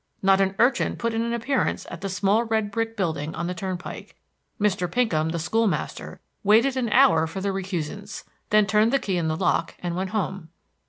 Not 0.23 0.41
an 0.41 0.55
urchin 0.57 0.95
put 0.95 1.13
in 1.13 1.21
an 1.21 1.31
appearance 1.31 1.85
at 1.91 2.01
the 2.01 2.09
small 2.09 2.43
red 2.45 2.71
brick 2.71 2.97
building 2.97 3.35
on 3.35 3.45
the 3.45 3.53
turnpike. 3.53 4.15
Mr. 4.59 4.91
Pinkham, 4.91 5.29
the 5.29 5.37
school 5.37 5.67
master, 5.67 6.19
waited 6.43 6.75
an 6.75 6.89
hour 6.89 7.27
for 7.27 7.39
the 7.39 7.51
recusants, 7.51 8.23
then 8.49 8.65
turned 8.65 8.91
the 8.91 8.97
key 8.97 9.17
in 9.17 9.27
the 9.27 9.37
lock 9.37 9.75
and 9.77 9.95
went 9.95 10.09
home. 10.09 10.49